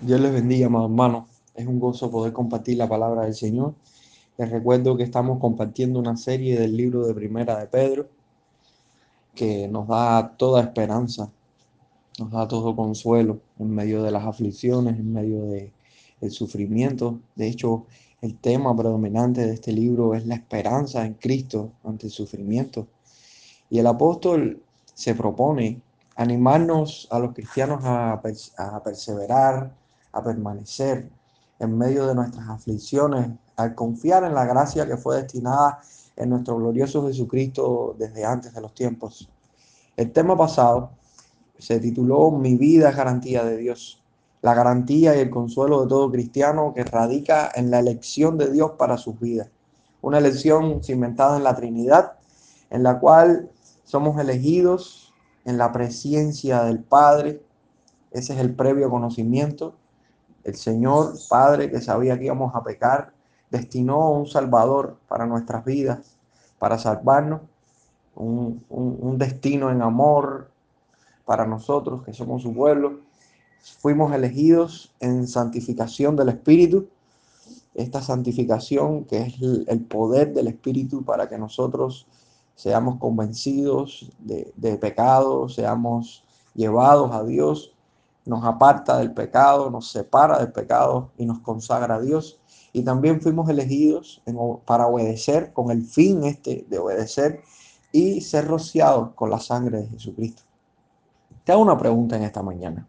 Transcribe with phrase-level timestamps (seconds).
[0.00, 1.28] Dios les bendiga, amados hermanos.
[1.54, 3.74] Es un gozo poder compartir la palabra del Señor.
[4.36, 8.08] Les recuerdo que estamos compartiendo una serie del libro de Primera de Pedro
[9.34, 11.30] que nos da toda esperanza,
[12.18, 17.20] nos da todo consuelo en medio de las aflicciones, en medio del sufrimiento.
[17.34, 17.86] De hecho,
[18.20, 22.88] el tema predominante de este libro es la esperanza en Cristo ante el sufrimiento.
[23.70, 25.80] Y el apóstol se propone
[26.16, 29.83] animarnos a los cristianos a, a perseverar,
[30.14, 31.10] a permanecer
[31.58, 35.80] en medio de nuestras aflicciones, al confiar en la gracia que fue destinada
[36.16, 39.28] en nuestro glorioso Jesucristo desde antes de los tiempos.
[39.96, 40.90] El tema pasado
[41.58, 44.02] se tituló Mi vida es garantía de Dios,
[44.42, 48.72] la garantía y el consuelo de todo cristiano que radica en la elección de Dios
[48.78, 49.48] para sus vidas.
[50.00, 52.18] Una elección cimentada en la Trinidad,
[52.70, 53.50] en la cual
[53.84, 55.12] somos elegidos
[55.44, 57.42] en la presencia del Padre.
[58.10, 59.76] Ese es el previo conocimiento
[60.44, 63.12] el Señor Padre que sabía que íbamos a pecar,
[63.50, 66.16] destinó un Salvador para nuestras vidas,
[66.58, 67.40] para salvarnos,
[68.14, 70.50] un, destino en amor
[71.24, 73.00] para nosotros que somos su pueblo.
[73.78, 76.88] Fuimos elegidos en santificación del Espíritu,
[77.74, 82.06] esta santificación que es el poder del Espíritu para que nosotros
[82.54, 86.22] seamos convencidos de, de pecado, seamos
[86.54, 87.73] llevados a Dios
[88.26, 92.40] nos aparta del pecado, nos separa del pecado y nos consagra a Dios.
[92.72, 94.22] Y también fuimos elegidos
[94.64, 97.42] para obedecer con el fin este de obedecer
[97.92, 100.42] y ser rociados con la sangre de Jesucristo.
[101.44, 102.88] Te hago una pregunta en esta mañana.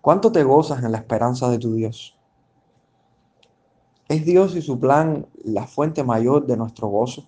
[0.00, 2.18] ¿Cuánto te gozas en la esperanza de tu Dios?
[4.08, 7.26] ¿Es Dios y su plan la fuente mayor de nuestro gozo?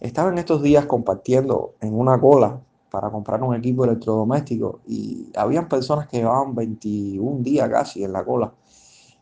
[0.00, 2.60] Estaba en estos días compartiendo en una cola
[2.94, 8.24] para comprar un equipo electrodoméstico y habían personas que llevaban 21 días casi en la
[8.24, 8.54] cola.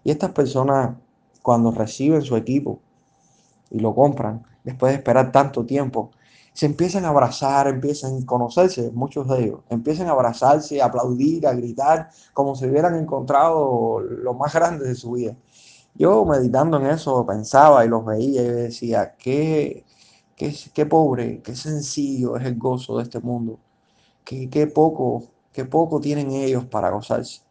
[0.05, 0.95] Y estas personas
[1.41, 2.81] cuando reciben su equipo
[3.71, 6.11] y lo compran, después de esperar tanto tiempo,
[6.53, 11.47] se empiezan a abrazar, empiezan a conocerse, muchos de ellos, empiezan a abrazarse, a aplaudir,
[11.47, 15.35] a gritar, como si hubieran encontrado lo más grande de su vida.
[15.95, 19.83] Yo meditando en eso pensaba y los veía y decía, qué,
[20.75, 23.61] Qué, pobre, qué sencillo es el gozo de este mundo.
[24.25, 27.43] Qué, poco, qué poco tienen ellos para gozarse.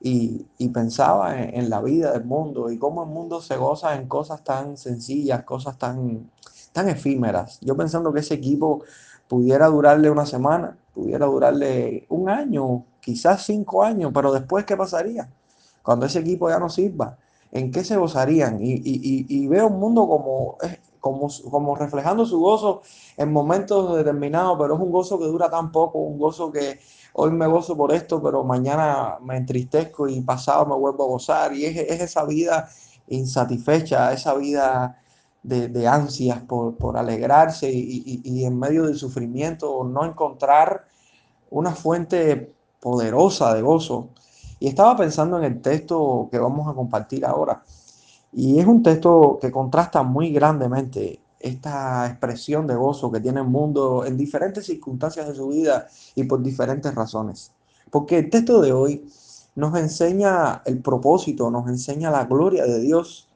[0.00, 4.44] Y, pensaba en, la vida del mundo y cómo el mundo se goza en cosas
[4.44, 6.30] tan sencillas, cosas tan,
[6.72, 7.58] tan efímeras.
[7.60, 8.84] Yo pensando que ese equipo
[9.28, 15.28] pudiera durarle una semana, pudiera durarle un año, quizás cinco años, pero después, ¿qué pasaría?
[15.82, 17.16] Cuando ese equipo ya no sirva,
[17.52, 18.58] ¿en qué se gozarían?
[18.62, 20.58] Y, y veo un mundo como
[21.00, 22.82] como, reflejando su gozo
[23.16, 26.80] en momentos determinados, pero es un gozo que dura tan poco, un gozo que
[27.14, 31.54] hoy me gozo por esto, pero mañana me entristezco y pasado me vuelvo a gozar.
[31.54, 32.68] Y es, esa vida
[33.08, 34.98] insatisfecha, esa vida
[35.42, 40.86] de, ansias por, alegrarse y, y, en medio del sufrimiento no encontrar
[41.50, 44.10] una fuente poderosa de gozo.
[44.60, 47.62] Y estaba pensando en el texto que vamos a compartir ahora.
[48.32, 53.46] Y es un texto que contrasta muy grandemente esta expresión de gozo que tiene el
[53.46, 57.52] mundo en diferentes circunstancias de su vida y por diferentes razones.
[57.90, 59.08] Porque el texto de hoy
[59.54, 63.28] nos enseña el propósito, nos enseña la gloria de Dios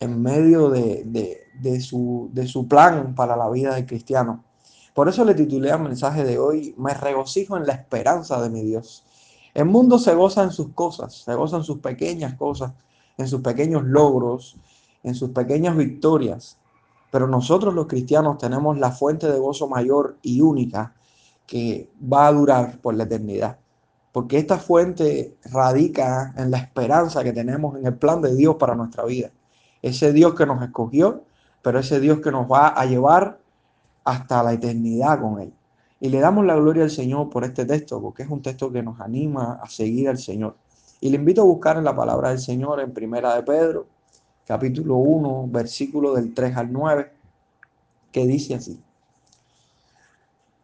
[0.00, 4.44] en medio de, su, de su plan para la vida del cristiano.
[4.94, 8.62] Por eso le titulé al mensaje de hoy, me regocijo en la esperanza de mi
[8.62, 9.04] Dios.
[9.54, 12.72] El mundo se goza en sus cosas, se goza en sus pequeñas cosas,
[13.16, 14.56] en sus pequeños logros,
[15.02, 16.58] en sus pequeñas victorias.
[17.10, 20.94] Pero nosotros los cristianos tenemos la fuente de gozo mayor y única
[21.46, 23.58] que va a durar por la eternidad.
[24.12, 28.74] Porque esta fuente radica en la esperanza que tenemos en el plan de Dios para
[28.74, 29.30] nuestra vida.
[29.82, 31.24] Ese Dios que nos escogió,
[31.62, 33.38] pero ese Dios que nos va a llevar
[34.04, 35.52] hasta la eternidad con Él.
[36.00, 38.82] Y le damos la gloria al Señor por este texto, porque es un texto que
[38.82, 40.56] nos anima a seguir al Señor.
[41.00, 43.86] Y le invito a buscar en la palabra del Señor en Primera de Pedro,
[44.46, 47.10] capítulo 1, versículo del 3 al 9,
[48.12, 48.78] que dice así.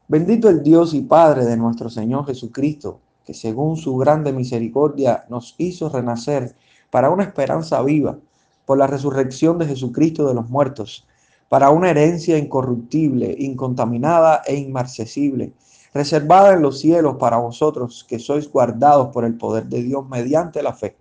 [0.09, 5.55] Bendito el Dios y Padre de nuestro Señor Jesucristo, que según su grande misericordia nos
[5.57, 6.55] hizo renacer
[6.91, 8.19] para una esperanza viva
[8.67, 11.07] por la resurrección de Jesucristo de los muertos,
[11.49, 15.55] para una herencia incorruptible, incontaminada e inmarcesible
[15.97, 20.63] reservada en los cielos para vosotros que sois guardados por el poder de Dios mediante
[20.63, 20.97] la fe,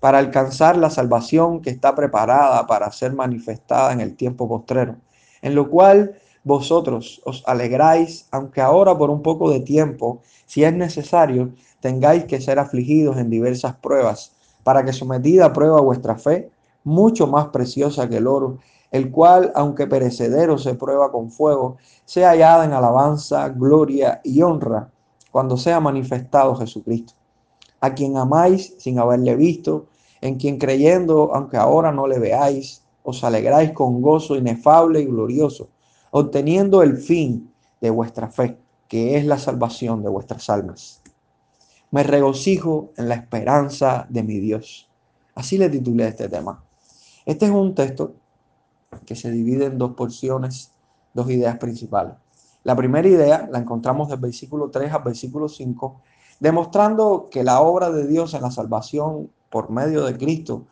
[0.00, 4.96] para alcanzar la salvación que está preparada para ser manifestada en el tiempo postrero,
[5.42, 10.72] en lo cual vosotros os alegráis, aunque ahora por un poco de tiempo, si es
[10.72, 16.50] necesario, tengáis que ser afligidos en diversas pruebas, para que sometida a prueba vuestra fe,
[16.84, 18.58] mucho más preciosa que el oro,
[18.90, 24.90] el cual, aunque perecedero se prueba con fuego, sea hallada en alabanza, gloria y honra
[25.30, 27.14] cuando sea manifestado Jesucristo,
[27.80, 29.86] a quien amáis sin haberle visto,
[30.20, 35.68] en quien creyendo, aunque ahora no le veáis, os alegráis con gozo inefable y glorioso,
[36.10, 37.50] obteniendo el fin
[37.80, 38.58] de vuestra fe,
[38.88, 41.00] que es la salvación de vuestras almas.
[41.92, 44.88] Me regocijo en la esperanza de mi Dios.
[45.34, 46.62] Así le titulé este tema.
[47.24, 48.14] Este es un texto
[49.06, 50.72] que se divide en dos porciones,
[51.14, 52.14] dos ideas principales.
[52.64, 56.00] La primera idea la encontramos del versículo 3 al versículo 5,
[56.40, 60.66] demostrando que la obra de Dios en la salvación por medio de Cristo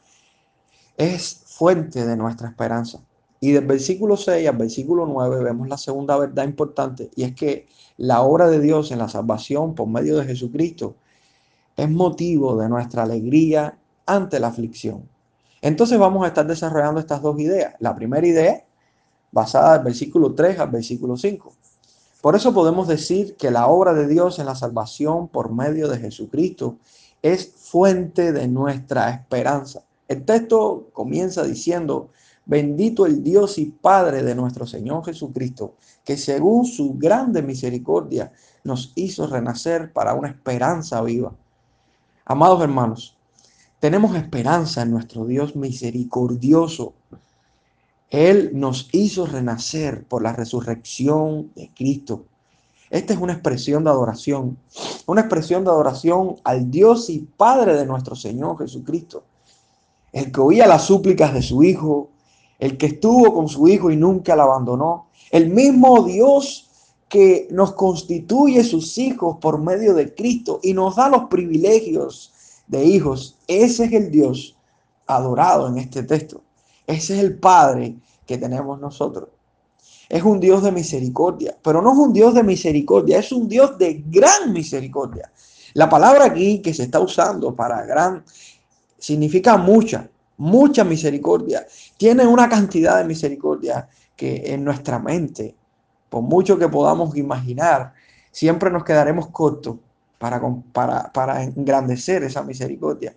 [0.96, 3.00] es fuente de nuestra esperanza.
[3.40, 7.68] Y del versículo 6 al versículo 9 vemos la segunda verdad importante y es que
[7.96, 10.96] la obra de Dios en la salvación por medio de Jesucristo
[11.76, 15.08] es motivo de nuestra alegría ante la aflicción.
[15.60, 17.74] Entonces vamos a estar desarrollando estas dos ideas.
[17.80, 18.64] La primera idea,
[19.32, 21.52] basada en el versículo 3 al versículo 5.
[22.20, 25.98] Por eso podemos decir que la obra de Dios en la salvación por medio de
[25.98, 26.78] Jesucristo
[27.22, 29.84] es fuente de nuestra esperanza.
[30.08, 32.10] El texto comienza diciendo,
[32.46, 38.32] bendito el Dios y Padre de nuestro Señor Jesucristo, que según su grande misericordia
[38.64, 41.34] nos hizo renacer para una esperanza viva.
[42.24, 43.17] Amados hermanos,
[43.80, 46.94] tenemos esperanza en nuestro Dios misericordioso.
[48.10, 52.24] Él nos hizo renacer por la resurrección de Cristo.
[52.90, 54.56] Esta es una expresión de adoración,
[55.06, 59.24] una expresión de adoración al Dios y Padre de nuestro Señor Jesucristo,
[60.12, 62.08] el que oía las súplicas de su Hijo,
[62.58, 66.64] el que estuvo con su Hijo y nunca la abandonó, el mismo Dios
[67.10, 72.32] que nos constituye sus hijos por medio de Cristo y nos da los privilegios
[72.68, 73.36] de hijos.
[73.46, 74.56] Ese es el Dios
[75.06, 76.42] adorado en este texto.
[76.86, 79.30] Ese es el Padre que tenemos nosotros.
[80.08, 83.76] Es un Dios de misericordia, pero no es un Dios de misericordia, es un Dios
[83.76, 85.30] de gran misericordia.
[85.74, 88.24] La palabra aquí que se está usando para gran
[88.98, 91.66] significa mucha, mucha misericordia.
[91.98, 95.54] Tiene una cantidad de misericordia que en nuestra mente,
[96.08, 97.92] por mucho que podamos imaginar,
[98.30, 99.76] siempre nos quedaremos cortos
[100.18, 100.40] para,
[100.72, 103.14] para, para engrandecer esa misericordia.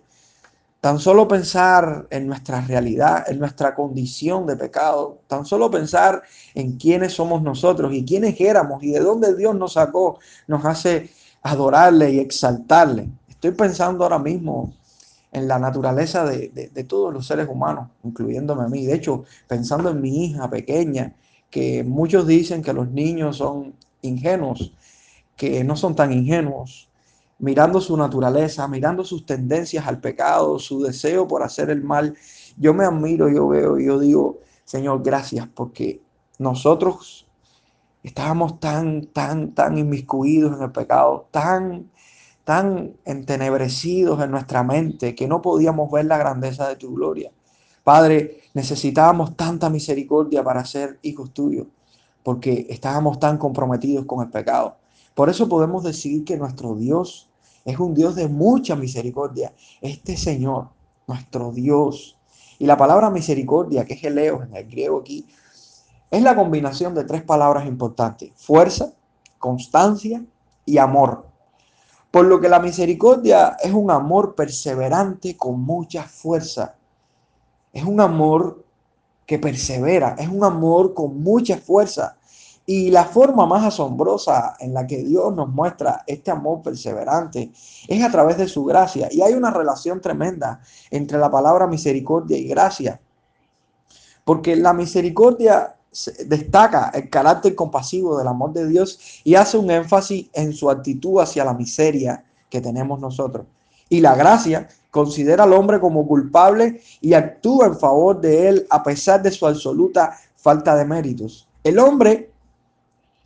[0.80, 6.22] Tan solo pensar en nuestra realidad, en nuestra condición de pecado, tan solo pensar
[6.54, 10.18] en quiénes somos nosotros y quiénes éramos y de dónde Dios nos sacó,
[10.48, 11.10] nos hace
[11.42, 13.08] adorarle y exaltarle.
[13.28, 14.74] Estoy pensando ahora mismo
[15.30, 18.84] en la naturaleza de, de, todos los seres humanos, incluyéndome a mí.
[18.84, 21.14] De hecho, pensando en mi hija pequeña,
[21.48, 24.72] que muchos dicen que los niños son ingenuos,
[25.36, 26.88] que no son tan ingenuos,
[27.42, 32.14] mirando su naturaleza, mirando sus tendencias al pecado, su deseo por hacer el mal,
[32.56, 36.00] yo me admiro, yo veo, yo digo, Señor, gracias, porque
[36.38, 37.26] nosotros
[38.04, 41.90] estábamos tan, tan, tan inmiscuidos en el pecado, tan,
[42.44, 47.32] tan entenebrecidos en nuestra mente que no podíamos ver la grandeza de tu gloria.
[47.82, 51.66] Padre, necesitábamos tanta misericordia para ser hijos tuyos,
[52.22, 54.76] porque estábamos tan comprometidos con el pecado.
[55.16, 57.31] Por eso podemos decir que nuestro Dios
[57.64, 59.52] es un Dios de mucha misericordia.
[59.80, 60.68] Este Señor,
[61.06, 62.18] nuestro Dios.
[62.58, 65.26] Y la palabra misericordia, que es eleo en el griego aquí,
[66.10, 68.32] es la combinación de tres palabras importantes.
[68.36, 68.92] Fuerza,
[69.38, 70.22] constancia
[70.64, 71.26] y amor.
[72.10, 76.76] Por lo que la misericordia es un amor perseverante con mucha fuerza.
[77.72, 78.64] Es un amor
[79.24, 82.18] que persevera, es un amor con mucha fuerza.
[82.64, 87.50] Y la forma más asombrosa en la que Dios nos muestra este amor perseverante
[87.88, 89.08] es a través de su gracia.
[89.10, 93.00] Y hay una relación tremenda entre la palabra misericordia y gracia.
[94.24, 95.74] Porque la misericordia
[96.26, 101.20] destaca el carácter compasivo del amor de Dios y hace un énfasis en su actitud
[101.20, 103.46] hacia la miseria que tenemos nosotros.
[103.88, 108.82] Y la gracia considera al hombre como culpable y actúa en favor de él a
[108.82, 111.46] pesar de su absoluta falta de méritos.
[111.62, 112.31] El hombre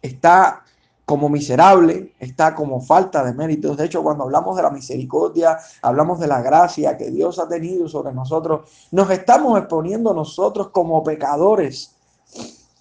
[0.07, 0.63] está
[1.07, 3.77] como miserable, está como falta de méritos.
[3.77, 7.89] De hecho, cuando hablamos de la misericordia, hablamos de la gracia que Dios ha tenido
[7.89, 11.95] sobre nosotros, nos estamos exponiendo nosotros como pecadores.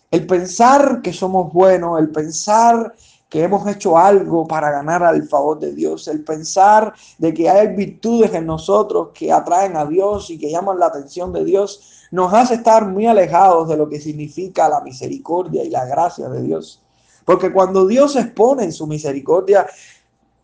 [0.10, 2.96] El pensar que somos buenos, el pensar
[3.30, 7.76] que hemos hecho algo para ganar al favor de Dios, el pensar de que hay
[7.76, 12.34] virtudes en nosotros que atraen a Dios y que llaman la atención de Dios, nos
[12.34, 16.82] hace estar muy alejados de lo que significa la misericordia y la gracia de Dios.
[17.26, 19.68] Porque cuando Dios se expone en su misericordia,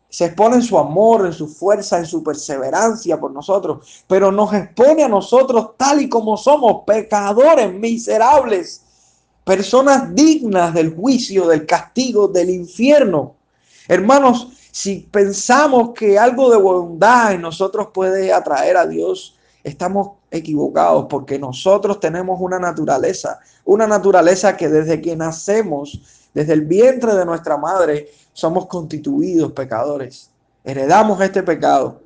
[0.09, 4.53] se expone en su amor, en su fuerza, en su perseverancia por nosotros, pero nos
[4.53, 8.83] expone a nosotros tal y como somos, pecadores miserables,
[9.45, 13.35] personas dignas del juicio, del castigo, del infierno.
[13.87, 21.05] Hermanos, si pensamos que algo de bondad en nosotros puede atraer a Dios, estamos equivocados
[21.09, 27.25] porque nosotros tenemos una naturaleza, una naturaleza que desde que nacemos, desde el vientre de
[27.25, 30.29] nuestra madre, somos constituidos pecadores.
[30.63, 32.01] Heredamos este pecado.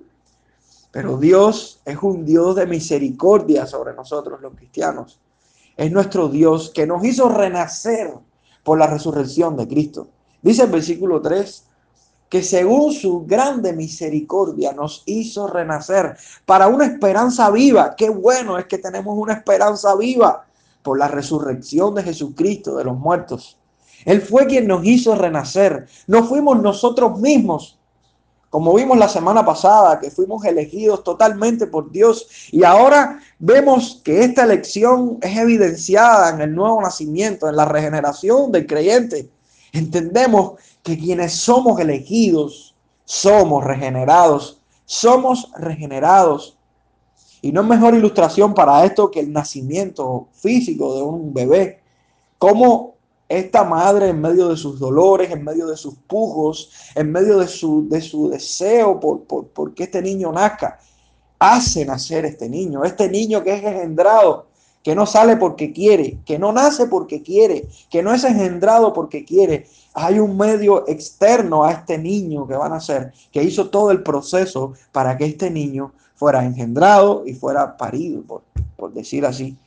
[0.92, 5.20] Pero Dios es un Dios de misericordia sobre nosotros los cristianos.
[5.76, 8.14] Es nuestro Dios que nos hizo renacer
[8.64, 10.08] por la resurrección de Cristo.
[10.42, 11.66] Dice el versículo 3,
[12.30, 17.96] que según su grande misericordia nos hizo renacer para una esperanza viva.
[17.96, 20.46] Qué bueno es que tenemos una esperanza viva
[20.82, 23.58] por la resurrección de Jesucristo de los muertos.
[24.06, 25.88] Él fue quien nos hizo renacer.
[26.08, 27.78] No fuimos nosotros mismos.
[28.52, 32.28] Como vimos la semana pasada, que fuimos elegidos totalmente por Dios.
[32.52, 38.52] Y ahora vemos que esta elección es evidenciada en el nuevo nacimiento, en la regeneración
[38.52, 39.30] del creyente.
[39.74, 46.58] Entendemos que quienes somos elegidos, somos regenerados, somos regenerados.
[47.42, 51.82] Y no es mejor ilustración para esto que el nacimiento físico de un bebé.
[52.38, 52.95] Cómo
[53.28, 57.48] esta madre en medio de sus dolores, en medio de sus pujos, en medio de
[57.48, 60.80] su, de su deseo por, por, por que este niño nazca,
[61.40, 64.48] hace nacer este niño, este niño que es engendrado,
[64.84, 69.26] que no sale porque quiere, que no nace porque quiere, que no es engendrado porque
[69.26, 73.90] quiere, hay un medio externo a este niño que va a nacer, que hizo todo
[73.90, 78.44] el proceso para que este niño fuera engendrado y fuera parido, por,
[78.78, 79.58] por decir así.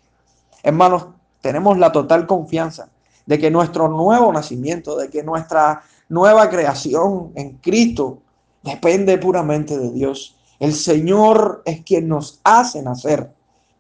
[0.63, 1.07] Hermanos,
[1.41, 2.89] tenemos la total confianza
[3.29, 8.23] de que nuestro nuevo nacimiento, de que nuestra nueva creación en Cristo
[8.63, 10.35] depende puramente de Dios.
[10.59, 13.31] El Señor es quien nos hace nacer.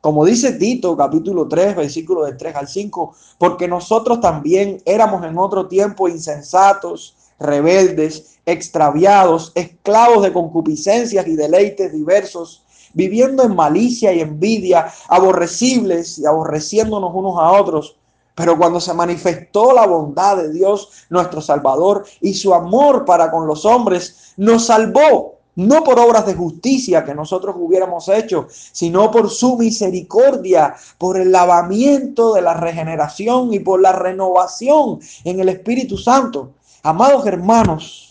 [0.02, 5.38] Como dice Tito capítulo 3, versículo de 3 al 5, porque nosotros también éramos en
[5.38, 14.20] otro tiempo insensatos, rebeldes, extraviados, esclavos de concupiscencias y deleites diversos, viviendo en malicia y
[14.20, 17.96] envidia, aborrecibles y aborreciéndonos unos a otros.
[18.38, 23.48] Pero cuando se manifestó la bondad de Dios, nuestro Salvador, y su amor para con
[23.48, 29.28] los hombres, nos salvó no por obras de justicia que nosotros hubiéramos hecho, sino por
[29.28, 35.98] su misericordia, por el lavamiento de la regeneración y por la renovación en el Espíritu
[35.98, 36.52] Santo.
[36.84, 38.07] Amados hermanos,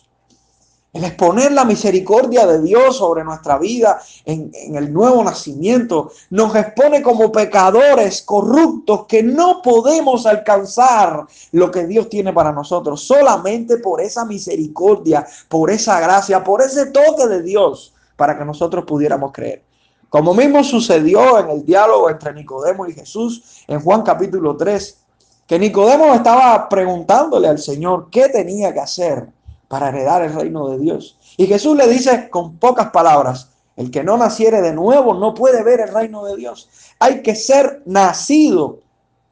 [1.04, 7.32] exponer la misericordia de Dios sobre nuestra vida en, el nuevo nacimiento nos expone como
[7.32, 14.26] pecadores corruptos que no podemos alcanzar lo que Dios tiene para nosotros solamente por esa
[14.26, 19.64] misericordia, por esa gracia, por ese toque de Dios para que nosotros pudiéramos creer.
[20.10, 24.98] Como mismo sucedió en el diálogo entre Nicodemo y Jesús en Juan capítulo 3,
[25.46, 29.37] que Nicodemo estaba preguntándole al Señor qué tenía que hacer
[29.68, 31.18] para heredar el reino de Dios.
[31.38, 35.64] Y Jesús le dice con pocas palabras, el que no naciere de nuevo no puede
[35.64, 36.70] ver el reino de Dios.
[37.00, 38.80] Hay que ser nacido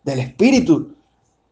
[0.03, 0.93] del Espíritu.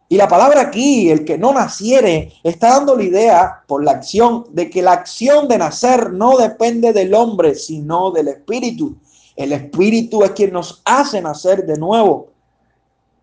[0.08, 4.46] Y la palabra aquí, el que no naciere, está dando la idea por la acción
[4.52, 8.96] de que la acción de nacer no depende del hombre, sino del Espíritu.
[9.36, 12.28] El Espíritu es quien nos hace nacer de nuevo.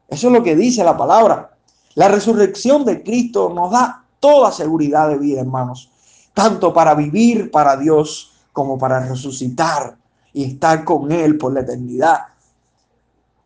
[0.09, 1.55] Eso es lo que dice la palabra.
[1.95, 5.91] La resurrección de Cristo nos da toda seguridad de vida, hermanos,
[6.35, 9.97] tanto para vivir para Dios como para resucitar
[10.33, 12.21] y estar con Él por la eternidad.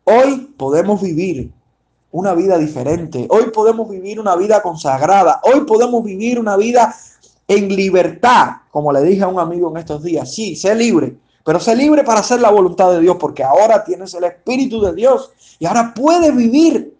[0.03, 1.51] Hoy podemos vivir
[2.11, 6.95] una vida diferente, hoy podemos vivir una vida consagrada, hoy podemos vivir una vida
[7.47, 11.59] en libertad, como le dije a un amigo en estos días, sí, sé libre, pero
[11.59, 15.31] sé libre para hacer la voluntad de Dios, porque ahora tienes el Espíritu de Dios
[15.59, 16.94] y ahora puedes vivir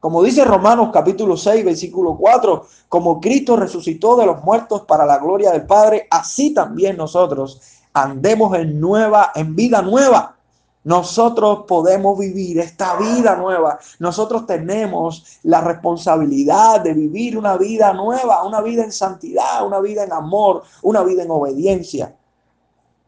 [0.00, 5.18] como dice Romanos capítulo 6, versículo 4, como Cristo resucitó de los muertos para la
[5.18, 7.60] gloria del Padre, así también nosotros
[7.92, 10.36] andemos en nueva, en vida nueva.
[10.84, 13.78] Nosotros podemos vivir esta vida nueva.
[13.98, 20.04] Nosotros tenemos la responsabilidad de vivir una vida nueva, una vida en santidad, una vida
[20.04, 22.14] en amor, una vida en obediencia.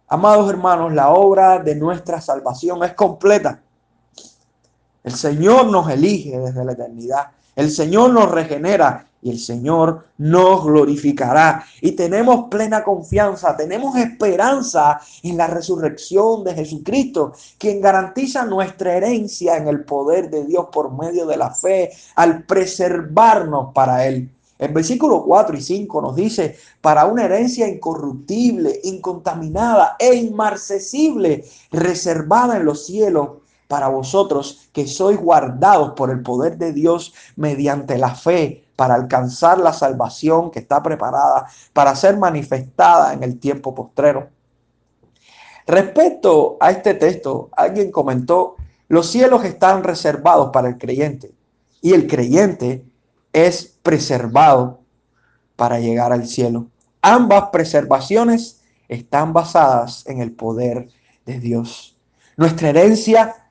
[0.08, 3.62] Amados hermanos, la obra de nuestra salvación es completa.
[5.04, 7.28] El Señor nos elige desde la eternidad.
[7.56, 11.64] El Señor nos regenera y el Señor nos glorificará.
[11.80, 19.56] Y tenemos plena confianza, tenemos esperanza en la resurrección de Jesucristo, quien garantiza nuestra herencia
[19.56, 24.30] en el poder de Dios por medio de la fe, al preservarnos para Él.
[24.58, 32.56] El versículo 4 y 5 nos dice, para una herencia incorruptible, incontaminada e inmarcesible, reservada
[32.56, 33.28] en los cielos
[33.68, 39.58] para vosotros que sois guardados por el poder de Dios mediante la fe para alcanzar
[39.58, 44.30] la salvación que está preparada para ser manifestada en el tiempo postrero.
[45.66, 48.56] Respecto a este texto, alguien comentó,
[48.88, 51.30] los cielos están reservados para el creyente
[51.82, 52.86] y el creyente
[53.34, 54.80] es preservado
[55.56, 56.68] para llegar al cielo.
[57.02, 60.88] Ambas preservaciones están basadas en el poder
[61.26, 61.96] de Dios.
[62.36, 63.47] Nuestra herencia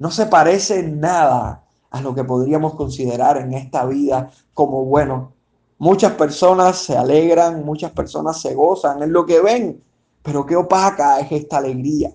[0.00, 5.34] no se parece nada a lo que podríamos considerar en esta vida como bueno.
[5.78, 9.82] Muchas personas se alegran, muchas personas se gozan en lo que ven,
[10.22, 12.12] pero qué opaca es esta alegría,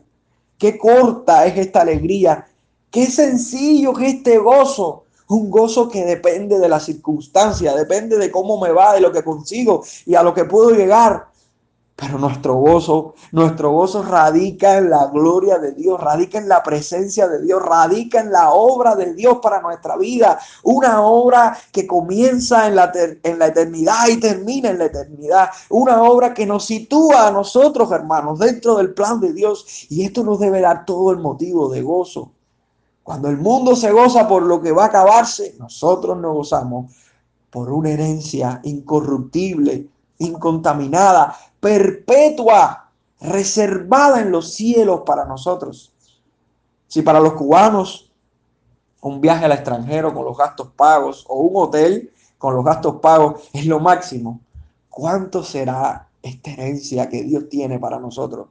[0.58, 2.48] qué corta es esta alegría,
[2.90, 5.04] qué sencillo es este gozo.
[5.28, 9.24] Un gozo que depende de la circunstancia, depende de cómo me va, de lo que
[9.24, 11.28] consigo y a lo que puedo llegar.
[11.98, 17.26] Pero nuestro gozo, nuestro gozo radica en la gloria de Dios, radica en la presencia
[17.30, 20.38] de Dios, radica en la obra de Dios para nuestra vida.
[20.64, 22.92] Una obra que comienza en la,
[23.24, 25.50] eternidad y termina en la eternidad.
[25.70, 29.88] Una obra que nos sitúa a nosotros, hermanos, dentro del plan de Dios.
[29.90, 32.34] Y esto nos debe dar todo el motivo de gozo.
[33.04, 36.92] Cuando el mundo se goza por lo que va a acabarse, nosotros nos gozamos
[37.50, 45.94] por una herencia incorruptible, incontaminada, perpetua, reservada en los cielos para nosotros.
[46.88, 48.12] Si para los cubanos
[49.02, 53.50] un viaje al extranjero con los gastos pagos o un hotel con los gastos pagos
[53.54, 54.40] es lo máximo,
[54.90, 58.48] ¿cuánto será esta herencia que Dios tiene para nosotros?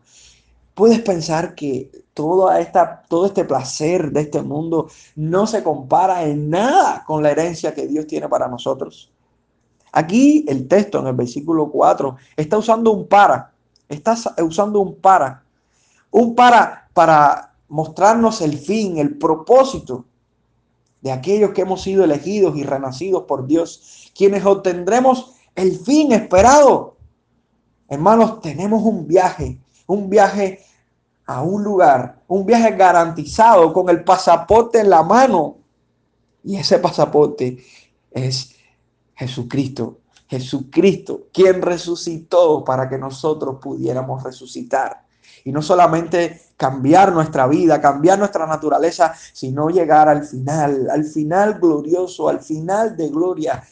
[0.74, 6.50] Puedes pensar que toda esta, todo este placer de este mundo no se compara en
[6.50, 9.13] nada con la herencia que Dios tiene para nosotros.
[9.96, 13.52] Aquí el texto en el versículo 4 está usando un para,
[13.88, 15.44] está usando un para,
[16.10, 20.06] un para para mostrarnos el fin, el propósito
[21.02, 26.96] de aquellos que hemos sido elegidos y renacidos por Dios, quienes obtendremos el fin esperado.
[27.88, 30.60] Hermanos, tenemos un viaje, un viaje
[31.26, 35.56] a un lugar, un viaje garantizado con el pasaporte en la mano.
[36.42, 37.58] Y ese pasaporte
[38.10, 38.53] es
[39.14, 39.98] Jesucristo.
[40.26, 45.04] Jesucristo, quien resucitó para que nosotros pudiéramos resucitar.
[45.44, 51.58] Y no solamente cambiar nuestra vida, cambiar nuestra naturaleza, sino llegar al final, al final
[51.60, 53.62] glorioso, al final de gloria.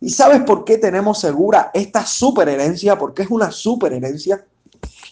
[0.00, 2.98] ¿Y sabes por qué tenemos segura esta super herencia?
[2.98, 4.44] Porque es una super herencia.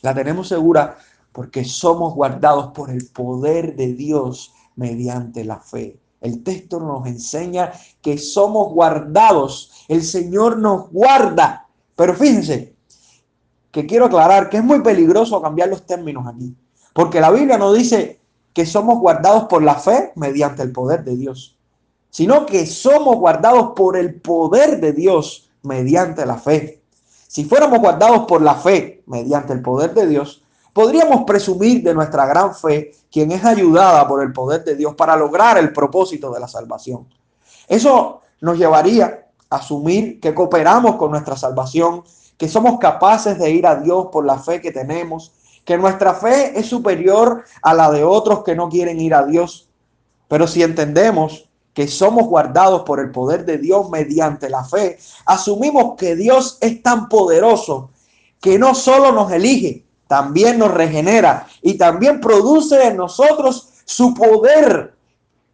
[0.03, 0.99] La tenemos segura
[1.33, 6.02] porque somos guardados por el poder de Dios mediante la fe.
[6.23, 9.85] El texto nos enseña que somos guardados.
[9.89, 11.67] El Señor nos guarda.
[11.97, 12.75] Pero fíjense
[13.71, 16.55] que quiero aclarar que es muy peligroso cambiar los términos aquí.
[16.95, 18.21] Porque la Biblia no dice
[18.53, 21.57] que somos guardados por la fe mediante el poder de Dios,
[22.11, 26.83] sino que somos guardados por el poder de Dios mediante la fe.
[27.27, 30.42] Si fuéramos guardados por la fe mediante el poder de Dios,
[30.73, 35.17] podríamos presumir de nuestra gran fe, quien es ayudada por el poder de Dios para
[35.17, 37.09] lograr el propósito de la salvación.
[37.69, 42.03] Eso nos llevaría a asumir que cooperamos con nuestra salvación,
[42.37, 45.33] que somos capaces de ir a Dios por la fe que tenemos,
[45.65, 49.69] que nuestra fe es superior a la de otros que no quieren ir a Dios.
[50.27, 55.95] Pero si entendemos que somos guardados por el poder de Dios mediante la fe, asumimos
[55.97, 57.91] que Dios es tan poderoso
[58.41, 64.93] que no solo nos elige, también nos regenera y también produce en nosotros su poder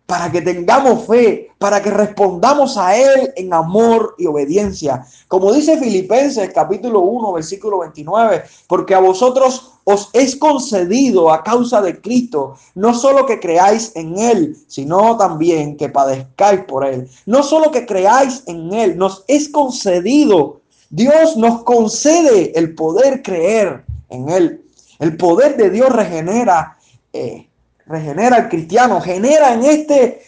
[0.04, 5.06] para que tengamos fe, para que respondamos a Él en amor y obediencia.
[5.28, 11.80] Como dice Filipenses capítulo 1, versículo 29, porque a vosotros os es concedido a causa
[11.80, 17.08] de Cristo, no solo que creáis en Él, sino también que padezcáis por Él.
[17.26, 20.62] No solo que creáis en Él, nos es concedido.
[20.90, 24.64] Dios nos concede el poder creer en él.
[24.98, 26.76] El poder de Dios regenera,
[27.12, 27.48] eh,
[27.86, 30.22] regenera al cristiano, genera en este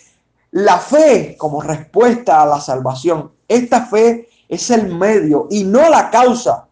[0.52, 3.32] la fe como respuesta a la salvación.
[3.48, 6.66] Esta fe es el medio y no la causa.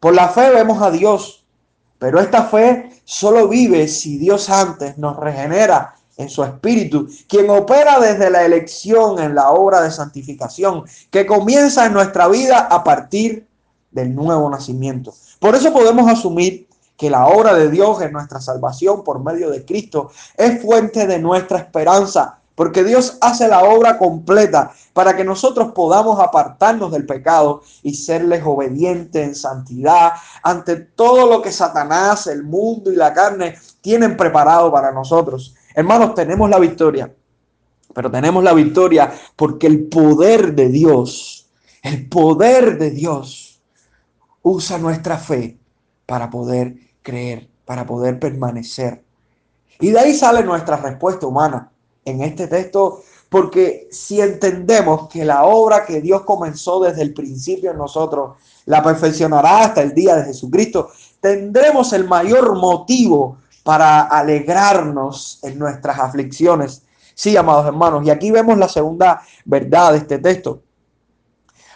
[0.00, 1.44] Por la fe vemos a Dios,
[1.98, 7.98] pero esta fe solo vive si Dios antes nos regenera en su espíritu, quien opera
[7.98, 13.46] desde la elección en la obra de santificación, que comienza en nuestra vida a partir
[13.94, 15.14] del nuevo nacimiento.
[15.38, 19.64] Por eso podemos asumir que la obra de Dios en nuestra salvación por medio de
[19.64, 25.72] Cristo es fuente de nuestra esperanza, porque Dios hace la obra completa para que nosotros
[25.72, 32.44] podamos apartarnos del pecado y serles obedientes en santidad ante todo lo que Satanás, el
[32.44, 35.54] mundo y la carne tienen preparado para nosotros.
[35.74, 37.12] Hermanos, tenemos la victoria,
[37.92, 41.48] pero tenemos la victoria porque el poder de Dios,
[41.82, 43.43] el poder de Dios
[44.44, 45.58] usa nuestra fe
[46.06, 49.02] para poder creer, para poder permanecer.
[49.80, 51.70] Y de ahí sale nuestra respuesta humana
[52.04, 57.72] en este texto, porque si entendemos que la obra que Dios comenzó desde el principio
[57.72, 65.40] en nosotros, la perfeccionará hasta el día de Jesucristo, tendremos el mayor motivo para alegrarnos
[65.42, 66.82] en nuestras aflicciones.
[67.14, 70.60] Sí, amados hermanos, y aquí vemos la segunda verdad de este texto.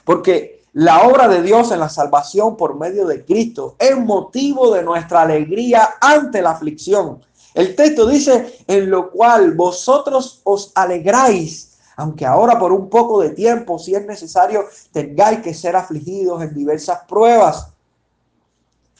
[0.04, 4.82] Porque la obra de Dios en la salvación por medio de Cristo es motivo de
[4.82, 7.24] nuestra alegría ante la aflicción.
[7.54, 13.30] El texto dice, en lo cual vosotros os alegráis, aunque ahora por un poco de
[13.30, 17.72] tiempo, si es necesario, tengáis que ser afligidos en diversas pruebas.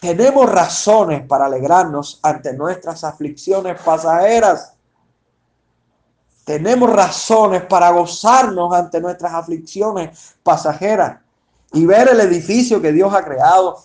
[0.01, 4.73] Tenemos razones para alegrarnos ante nuestras aflicciones pasajeras.
[6.45, 11.19] Tenemos razones para gozarnos ante nuestras aflicciones pasajeras
[11.73, 13.77] y ver el edificio que Dios ha creado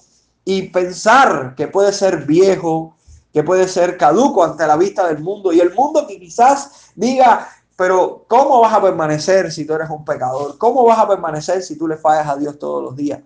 [0.45, 2.95] y pensar que puede ser viejo,
[3.33, 7.47] que puede ser caduco ante la vista del mundo y el mundo que quizás diga,
[7.75, 10.57] pero ¿cómo vas a permanecer si tú eres un pecador?
[10.57, 13.19] ¿Cómo vas a permanecer si tú le fallas a Dios todos los días?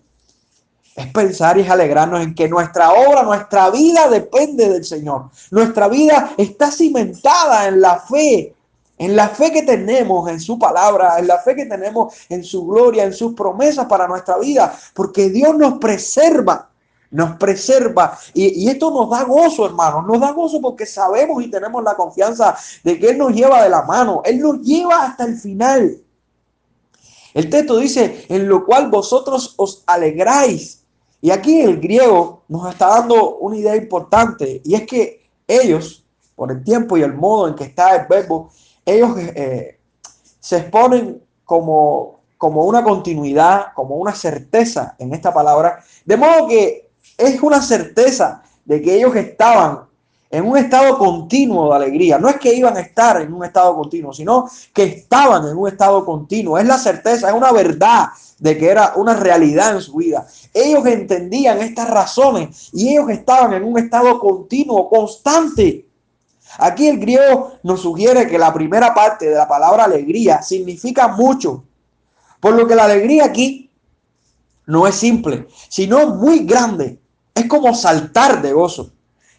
[0.95, 5.29] Es pensar y es alegrarnos en que nuestra obra, nuestra vida depende del Señor.
[5.51, 8.55] Nuestra vida está cimentada en la fe,
[8.97, 12.65] en la fe que tenemos en su palabra, en la fe que tenemos en su
[12.65, 16.69] gloria, en sus promesas para nuestra vida, porque Dios nos preserva
[17.09, 21.83] nos preserva y, esto nos da gozo, hermano, nos da gozo porque sabemos y tenemos
[21.83, 25.37] la confianza de que Él nos lleva de la mano, Él nos lleva hasta el
[25.37, 26.01] final.
[27.33, 30.83] El texto dice, en lo cual vosotros os alegráis.
[31.21, 36.03] Y aquí el griego nos está dando una idea importante y es que ellos,
[36.35, 38.51] por el tiempo y el modo en que está el verbo,
[38.87, 39.79] ellos eh,
[40.39, 46.89] se exponen como, como una continuidad, como una certeza en esta palabra, de modo que
[47.17, 49.87] es una certeza de que ellos estaban
[50.29, 52.17] en un estado continuo de alegría.
[52.17, 55.67] No es que iban a estar en un estado continuo, sino que estaban en un
[55.67, 56.57] estado continuo.
[56.57, 58.07] Es la certeza, es una verdad
[58.39, 60.27] de que era una realidad en su vida.
[60.53, 65.86] Ellos entendían estas razones y ellos estaban en un estado continuo, constante.
[66.57, 71.63] Aquí el griego nos sugiere que la primera parte de la palabra alegría significa mucho,
[72.39, 73.69] por lo que la alegría aquí
[74.65, 76.99] no es simple, sino muy grande.
[77.33, 78.91] Es como saltar de gozo,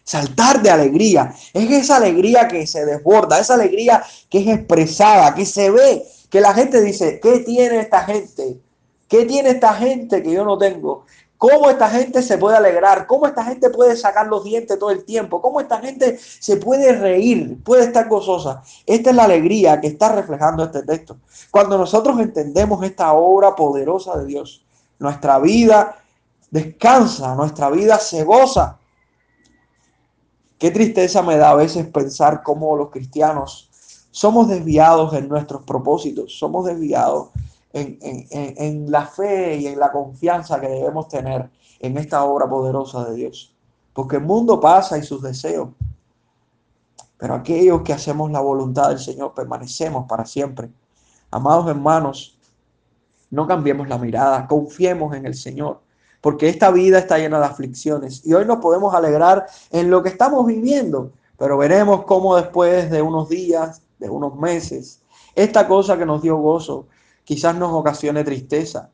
[0.03, 1.33] saltar de alegría.
[1.53, 6.41] Es esa alegría que se desborda, esa alegría que es expresada, que se ve, que
[6.41, 8.59] la gente dice, ¿qué tiene esta gente?
[9.07, 11.05] ¿Qué tiene esta gente que yo no tengo?
[11.39, 13.07] ¿Cómo esta gente se puede alegrar?
[13.07, 15.41] ¿Cómo esta gente puede sacar los dientes todo el tiempo?
[15.41, 17.63] ¿Cómo esta gente se puede reír?
[17.63, 18.61] Puede estar gozosa.
[18.85, 21.15] Esta es la alegría que está reflejando este texto.
[21.49, 24.65] Cuando nosotros entendemos esta obra poderosa de Dios,
[24.99, 26.03] nuestra vida
[26.51, 28.77] descansa, nuestra vida se goza.
[30.57, 33.69] Qué tristeza me da a veces pensar cómo los cristianos
[34.11, 37.29] somos desviados en nuestros propósitos, somos desviados
[37.71, 43.15] en, la fe y en la confianza que debemos tener en esta obra poderosa de
[43.15, 43.55] Dios.
[43.93, 45.69] Porque el mundo pasa y sus deseos,
[47.17, 50.69] pero aquellos que hacemos la voluntad del Señor permanecemos para siempre.
[51.31, 52.37] Amados hermanos,
[53.29, 55.81] no cambiemos la mirada, confiemos en el Señor
[56.21, 60.09] porque esta vida está llena de aflicciones y hoy nos podemos alegrar en lo que
[60.09, 65.01] estamos viviendo, pero veremos cómo después de unos días, de unos meses,
[65.35, 66.87] esta cosa que nos dio gozo
[67.29, 68.89] quizás nos ocasione tristeza,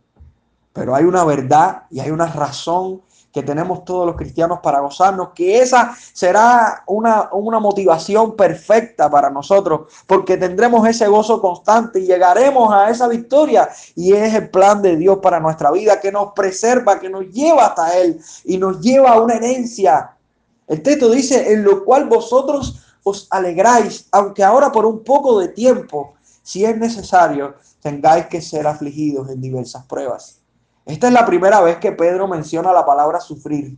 [0.73, 5.29] pero hay una verdad y hay una razón que tenemos todos los cristianos para gozarnos,
[5.29, 12.07] que esa será una, una, motivación perfecta para nosotros, porque tendremos ese gozo constante y
[12.07, 13.69] llegaremos a esa victoria.
[13.95, 17.67] Y es el plan de Dios para nuestra vida, que nos preserva, que nos lleva
[17.67, 20.11] hasta Él y nos lleva a una herencia.
[20.67, 25.47] El texto dice, en lo cual vosotros os alegráis, aunque ahora por un poco de
[25.47, 30.41] tiempo, si es necesario, tengáis que ser afligidos en diversas pruebas
[30.85, 33.75] esta es la primera vez que Pedro menciona la palabra sufrir.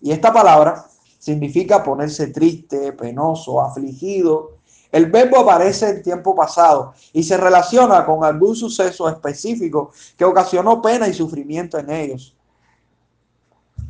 [0.00, 0.84] Y esta palabra
[1.18, 4.58] significa ponerse triste, penoso, afligido.
[4.90, 10.82] El verbo aparece en tiempo pasado y se relaciona con algún suceso específico que ocasionó
[10.82, 12.36] pena y sufrimiento en ellos.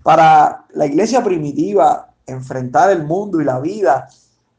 [0.03, 4.09] Para la iglesia primitiva, enfrentar el mundo y la vida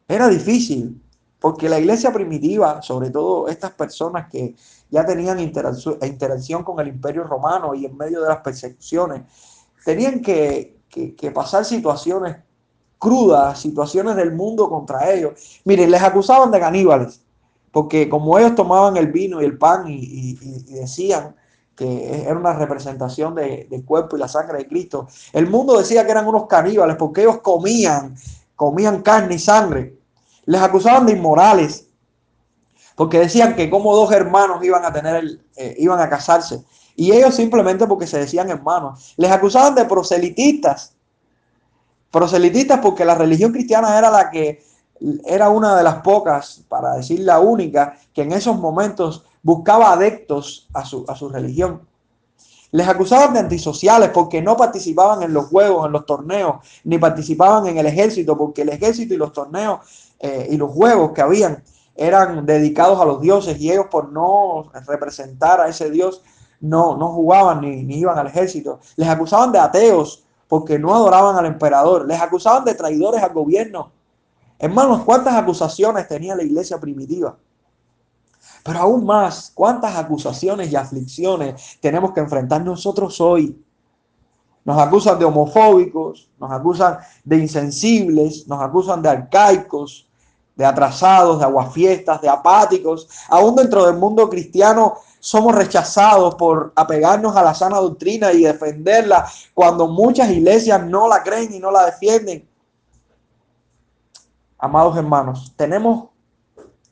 [0.08, 1.00] era difícil,
[1.44, 4.56] porque la iglesia primitiva, sobre todo estas personas que
[4.90, 9.24] ya tenían interacción con el imperio romano y en medio de las persecuciones,
[9.84, 10.80] tenían que,
[11.34, 12.38] pasar situaciones
[12.98, 15.62] crudas, situaciones del mundo contra ellos.
[15.66, 17.22] Miren, les acusaban de caníbales,
[17.74, 20.36] porque como ellos tomaban el vino y el pan y,
[20.74, 21.36] decían
[21.76, 26.12] que era una representación del cuerpo y la sangre de Cristo, el mundo decía que
[26.12, 28.16] eran unos caníbales porque ellos comían,
[28.56, 30.03] comían carne y sangre.
[30.46, 31.88] Les acusaban de inmorales,
[32.96, 36.64] porque decían que como dos hermanos iban a tener eh, iban a casarse.
[36.96, 39.14] Y ellos simplemente porque se decían hermanos.
[39.18, 40.94] Les acusaban de proselitistas.
[42.12, 44.64] Proselitistas porque la religión cristiana era la que
[45.26, 50.70] era una de las pocas, para decir la única, que en esos momentos buscaba adeptos
[50.74, 51.82] a su, a su religión.
[52.72, 57.68] Les acusaban de antisociales porque no participaban en los juegos, en los torneos, ni participaban
[57.68, 59.80] en el ejército, porque el ejército y los torneos
[60.24, 61.62] eh, y los juegos que habían
[61.96, 66.24] eran dedicados a los dioses y ellos por no representar a ese dios
[66.62, 68.80] no, no jugaban ni, ni iban al ejército.
[68.96, 72.08] Les acusaban de ateos porque no adoraban al emperador.
[72.08, 73.92] Les acusaban de traidores al gobierno.
[74.58, 77.38] Hermanos, ¿cuántas acusaciones tenía la iglesia primitiva?
[78.64, 83.62] Pero aún más, ¿cuántas acusaciones y aflicciones tenemos que enfrentar nosotros hoy?
[84.64, 90.08] Nos acusan de homofóbicos, nos acusan de insensibles, nos acusan de arcaicos,
[90.56, 93.08] de atrasados, de aguafiestas, de apáticos.
[93.30, 99.26] Aún dentro del mundo cristiano somos rechazados por apegarnos a la sana doctrina y defenderla
[99.54, 102.48] cuando muchas iglesias no la creen y no la defienden.
[104.58, 106.10] Amados hermanos, tenemos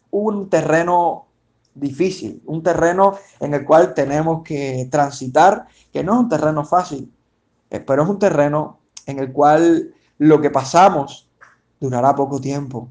[0.09, 1.27] un terreno
[1.73, 7.11] difícil, un terreno en el cual tenemos que transitar, que no es un terreno fácil,
[7.69, 11.27] eh, pero es un terreno en el cual lo que pasamos
[11.79, 12.89] durará poco tiempo.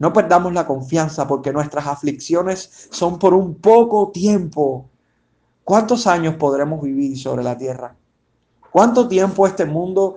[0.00, 4.88] No perdamos la confianza porque nuestras aflicciones son por un poco tiempo.
[5.62, 7.94] ¿Cuántos años podremos vivir sobre la tierra?
[8.72, 10.16] ¿Cuánto tiempo este mundo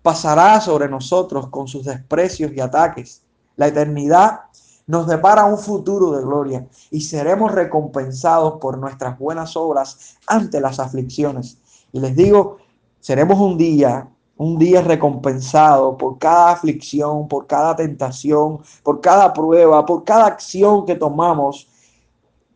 [0.00, 3.22] pasará sobre nosotros con sus desprecios y ataques?
[3.56, 4.42] La eternidad
[4.86, 10.78] nos depara un futuro de gloria y seremos recompensados por nuestras buenas obras ante las
[10.78, 11.58] aflicciones.
[11.90, 12.58] Y les digo,
[13.00, 14.08] seremos un día
[14.40, 20.86] un día recompensado por cada aflicción, por cada tentación, por cada prueba, por cada acción
[20.86, 21.68] que tomamos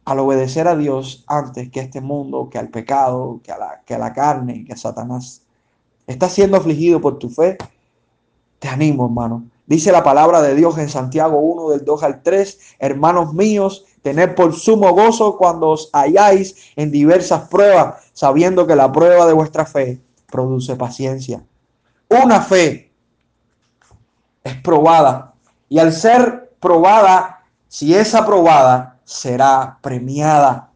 [0.07, 3.99] al obedecer a Dios antes que este mundo, que al pecado, que a la, que
[3.99, 5.43] la carne, que a Satanás.
[6.07, 7.59] ¿Estás siendo afligido por tu fe?
[8.61, 9.45] Te animo, hermano.
[9.67, 14.35] Dice la palabra de Dios en Santiago 1 del 2 al 3, hermanos míos, tened
[14.35, 19.67] por sumo gozo cuando os halláis en diversas pruebas, sabiendo que la prueba de vuestra
[19.67, 21.45] fe produce paciencia
[22.23, 22.93] una fe
[24.43, 25.33] es probada.
[25.69, 30.71] Y al ser probada, si es aprobada, será premiada.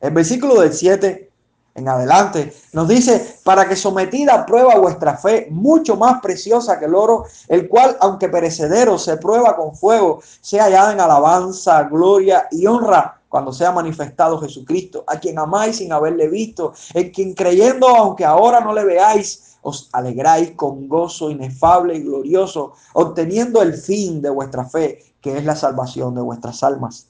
[0.00, 1.30] El versículo del 7
[1.74, 6.86] en adelante nos dice, para que sometida a prueba vuestra fe, mucho más preciosa que
[6.86, 12.48] el oro, el cual, aunque perecedero, se prueba con fuego, sea hallada en alabanza, gloria
[12.50, 17.86] y honra cuando sea manifestado Jesucristo, a quien amáis sin haberle visto, en quien creyendo,
[17.86, 24.20] aunque ahora no le veáis, os alegráis con gozo inefable y glorioso, obteniendo el fin
[24.20, 27.06] de vuestra fe, que es la salvación de vuestras almas.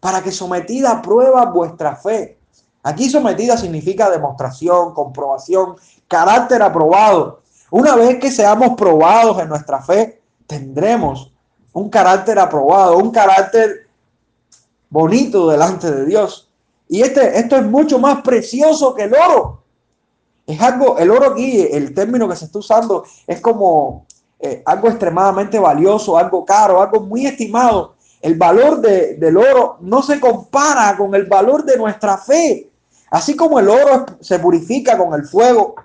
[0.00, 2.40] Para que sometida a prueba vuestra fe.
[2.82, 5.76] Aquí sometida significa demostración, comprobación,
[6.08, 7.42] carácter aprobado.
[7.70, 11.32] Una vez que seamos probados en nuestra fe, tendremos
[11.72, 13.89] un carácter aprobado, un carácter
[14.90, 16.50] bonito delante de Dios.
[16.88, 19.62] Y este, esto es mucho más precioso que el oro.
[20.46, 24.06] Es algo, el oro aquí, el término que se está usando, es como
[24.40, 27.94] eh, algo extremadamente valioso, algo caro, algo muy estimado.
[28.20, 32.70] El valor del oro no se compara con el valor de nuestra fe.
[33.10, 35.76] Así como el oro se purifica con el fuego,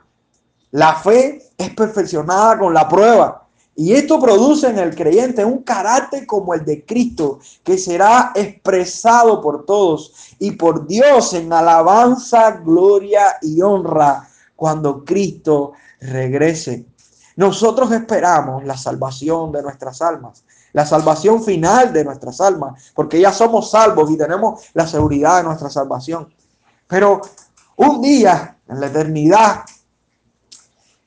[0.71, 3.44] la fe es perfeccionada con la prueba.
[3.77, 9.41] Y esto produce en el creyente un carácter como el de Cristo, que será expresado
[9.41, 16.85] por todos y por Dios en alabanza, gloria y honra cuando Cristo regrese.
[17.35, 23.33] Nosotros esperamos la salvación de nuestras almas, la salvación final de nuestras almas, porque ya
[23.33, 26.33] somos salvos y tenemos la seguridad de nuestra salvación.
[26.87, 27.19] Pero
[27.75, 29.65] un día, en la eternidad,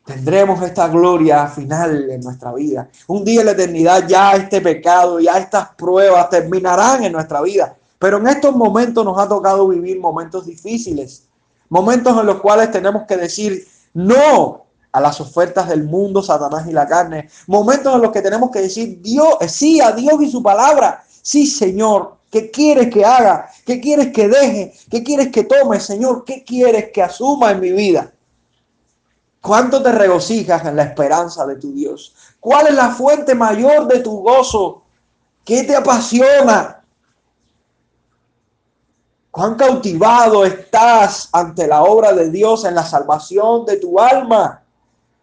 [0.09, 2.89] tendremos esta gloria final en nuestra vida.
[3.09, 7.77] Un día en la eternidad ya este pecado, ya estas pruebas terminarán en nuestra vida.
[7.99, 11.25] Pero en estos momentos nos ha tocado vivir momentos difíciles,
[11.69, 16.73] momentos en los cuales tenemos que decir no a las ofertas del mundo, Satanás y
[16.73, 20.43] la carne, momentos en los que tenemos que decir Dios, sí a Dios y su
[20.43, 23.51] palabra, sí Señor, ¿qué quieres que haga?
[23.67, 24.73] ¿Qué quieres que deje?
[24.91, 26.25] ¿Qué quieres que tome, Señor?
[26.25, 28.11] ¿Qué quieres que asuma en mi vida?
[29.41, 32.15] ¿Cuánto te regocijas en la esperanza de tu Dios?
[32.41, 34.83] ¿Cuál es la fuente mayor de tu gozo?
[35.45, 36.83] ¿Qué te apasiona?
[39.31, 44.63] ¿Cuán cautivado estás ante la obra de Dios en la salvación de tu alma?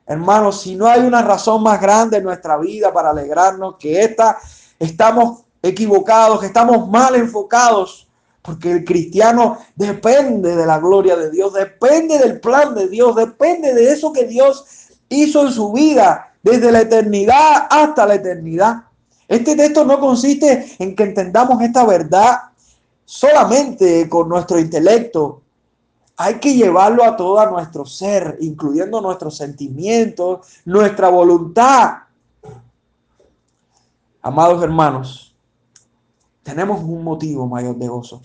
[0.07, 4.37] Hermanos, si no hay una razón más grande en nuestra vida para alegrarnos que esta,
[4.79, 8.04] estamos equivocados, que estamos mal enfocados
[8.45, 13.73] porque el cristiano depende de la gloria de Dios, depende del plan de Dios, depende
[13.73, 14.65] de eso que Dios
[15.09, 18.83] hizo en su vida desde la eternidad hasta la eternidad.
[19.27, 22.41] Este texto no consiste en que entendamos esta verdad
[23.03, 25.41] solamente con nuestro intelecto.
[26.17, 31.95] Hay que llevarlo a todo nuestro ser, incluyendo nuestros sentimientos, nuestra voluntad.
[34.21, 35.35] Amados hermanos,
[36.43, 38.21] tenemos un motivo mayor de gozo.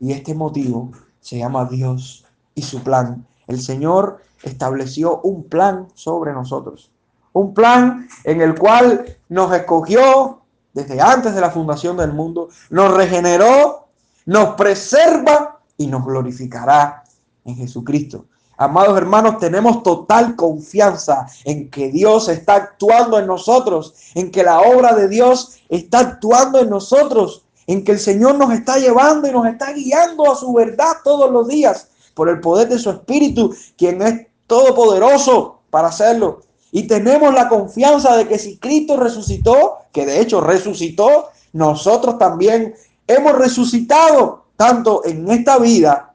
[0.00, 3.26] Y este motivo se llama Dios y su plan.
[3.46, 6.90] El Señor estableció un plan sobre nosotros.
[7.32, 12.94] Un plan en el cual nos escogió desde antes de la fundación del mundo, nos
[12.94, 13.88] regeneró,
[14.26, 17.02] nos preserva y nos glorificará
[17.44, 18.26] en Jesucristo.
[18.56, 24.60] Amados hermanos, tenemos total confianza en que Dios está actuando en nosotros, en que la
[24.60, 29.30] obra de Dios está actuando en nosotros en que el Señor nos está llevando y
[29.30, 33.54] nos está guiando a su verdad todos los días por el poder de su Espíritu,
[33.76, 36.40] quien es todopoderoso para hacerlo.
[36.72, 42.74] Y tenemos la confianza de que si Cristo resucitó, que de hecho resucitó, nosotros también
[43.06, 46.14] hemos resucitado, tanto en esta vida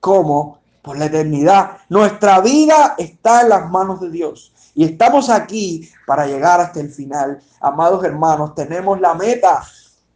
[0.00, 1.78] como por la eternidad.
[1.90, 4.52] Nuestra vida está en las manos de Dios.
[4.74, 7.42] Y estamos aquí para llegar hasta el final.
[7.60, 9.62] Amados hermanos, tenemos la meta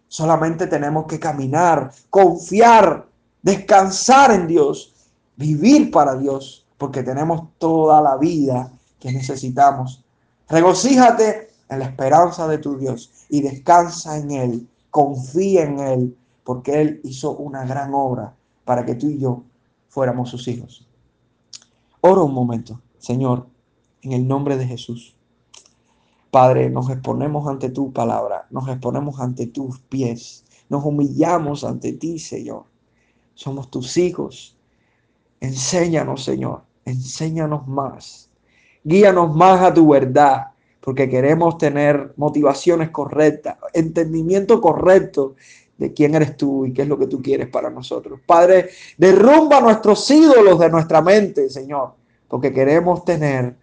[0.08, 3.06] Solamente tenemos que caminar, confiar,
[3.42, 4.94] descansar en Dios,
[5.36, 10.02] vivir para Dios, porque tenemos toda la vida que necesitamos.
[10.48, 16.80] Regocíjate en la esperanza de tu Dios y descansa en Él, confía en Él, porque
[16.80, 19.42] Él hizo una gran obra para que tú y yo
[19.88, 20.86] fuéramos sus hijos.
[22.00, 23.46] Oro un momento, Señor,
[24.02, 25.14] en el nombre de Jesús.
[26.30, 32.18] Padre, nos exponemos ante tu palabra, nos exponemos ante tus pies, nos humillamos ante ti,
[32.18, 32.64] Señor.
[33.34, 34.56] Somos tus hijos.
[35.40, 38.28] Enséñanos, Señor, enséñanos más.
[38.84, 40.48] Guíanos más a tu verdad,
[40.80, 45.34] porque queremos tener motivaciones correctas, entendimiento correcto
[45.78, 48.20] de quién eres tú y qué es lo que tú quieres para nosotros.
[48.26, 51.94] Padre, derrumba nuestros ídolos de nuestra mente, Señor,
[52.26, 53.56] porque queremos tener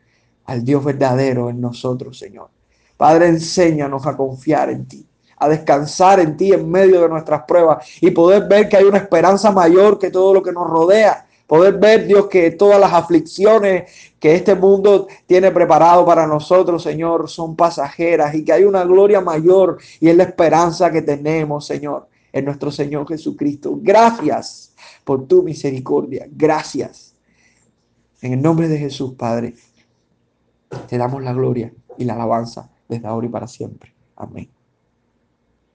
[0.45, 2.54] al Dios verdadero en nosotros, Señor.
[2.97, 5.05] Padre, enséñanos a confiar en ti,
[5.37, 8.99] a descansar en ti en medio de nuestras pruebas y poder ver que hay una
[8.99, 11.25] esperanza mayor que todo lo que nos rodea.
[11.45, 17.29] Poder ver, Dios, que todas las aflicciones que este mundo tiene preparado para nosotros, Señor,
[17.29, 22.07] son pasajeras y que hay una gloria mayor y es la esperanza que tenemos, Señor,
[22.33, 23.77] en nuestro Señor Jesucristo.
[23.79, 26.25] Gracias por tu misericordia.
[26.31, 27.13] Gracias.
[28.21, 29.53] En el nombre de Jesús, Padre,
[30.87, 33.93] te damos la gloria y la alabanza desde ahora y para siempre.
[34.15, 34.54] Amén.